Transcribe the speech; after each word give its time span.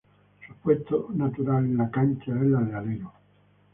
Su 0.47 0.55
puesto 0.55 1.09
natural 1.13 1.63
en 1.65 1.77
la 1.77 1.91
cancha 1.91 2.31
es 2.35 2.47
la 2.49 2.61
de 2.61 2.73
alero. 2.73 3.13